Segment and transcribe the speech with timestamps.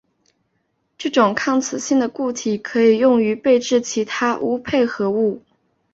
[0.97, 5.43] 这种抗磁性固体可以用于制备其它钨配合物。